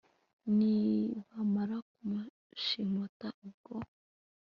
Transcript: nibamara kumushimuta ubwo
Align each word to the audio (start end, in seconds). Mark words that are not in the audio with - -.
nibamara 0.57 1.77
kumushimuta 1.89 3.25
ubwo 3.49 3.75